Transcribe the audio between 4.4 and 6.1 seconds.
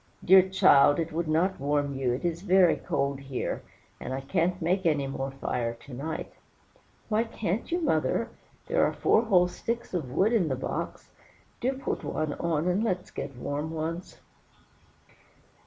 make any more fire to